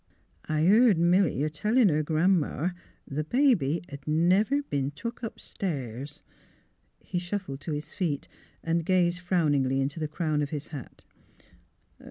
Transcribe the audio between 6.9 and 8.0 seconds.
He shuffled to his